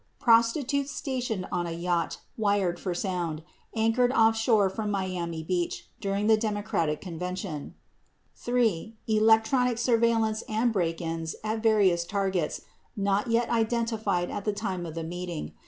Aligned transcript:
Prostitutes 0.19 0.89
stationed 0.91 1.45
on 1.51 1.67
a 1.67 1.71
yacht, 1.73 2.21
wired 2.35 2.79
for 2.79 2.91
sound, 2.95 3.43
anchored 3.75 4.11
offshore 4.11 4.67
from 4.67 4.89
Miami 4.89 5.43
Beach 5.43 5.89
during 5.99 6.25
the 6.25 6.37
Democratic 6.37 6.99
convention; 7.01 7.75
3. 8.33 8.97
Electronic 9.07 9.77
surveillance 9.77 10.41
and 10.49 10.73
break 10.73 11.01
ins 11.01 11.35
at 11.43 11.61
various 11.61 12.03
targets 12.03 12.61
not 12.97 13.27
yet 13.27 13.51
identified 13.51 14.31
at 14.31 14.43
the 14.43 14.53
time 14.53 14.87
of 14.87 14.95
the 14.95 15.03
meeting. 15.03 15.53